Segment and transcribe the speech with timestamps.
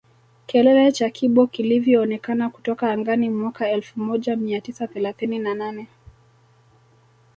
[0.47, 5.87] Kilele cha Kibo kilivyoonekana kutoka angani mwaka elfu moja mia tisa thelathini na nane